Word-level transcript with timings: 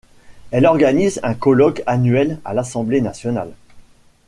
Elle 0.49 0.65
organise 0.65 1.19
un 1.21 1.35
colloque 1.35 1.83
annuel 1.85 2.39
à 2.43 2.55
l'Assemblée 2.55 3.01
nationale. 3.01 3.51